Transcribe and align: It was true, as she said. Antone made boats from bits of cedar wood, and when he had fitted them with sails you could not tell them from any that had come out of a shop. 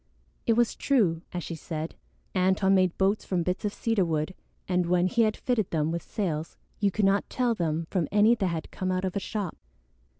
It 0.47 0.53
was 0.53 0.73
true, 0.75 1.21
as 1.31 1.43
she 1.43 1.53
said. 1.53 1.93
Antone 2.35 2.73
made 2.73 2.97
boats 2.97 3.23
from 3.23 3.43
bits 3.43 3.65
of 3.65 3.71
cedar 3.71 4.03
wood, 4.03 4.33
and 4.67 4.87
when 4.87 5.05
he 5.05 5.21
had 5.21 5.37
fitted 5.37 5.69
them 5.69 5.91
with 5.91 6.01
sails 6.01 6.57
you 6.79 6.89
could 6.89 7.05
not 7.05 7.29
tell 7.29 7.53
them 7.53 7.85
from 7.91 8.07
any 8.11 8.33
that 8.33 8.47
had 8.47 8.71
come 8.71 8.91
out 8.91 9.05
of 9.05 9.15
a 9.15 9.19
shop. 9.19 9.57